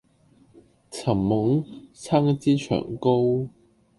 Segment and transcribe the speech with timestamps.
[0.89, 1.63] 尋夢？
[1.93, 3.49] 撐一支長篙